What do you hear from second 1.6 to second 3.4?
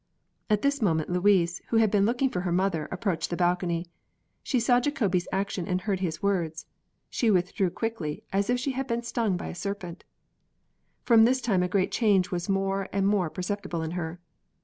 who had been looking for her mother, approached the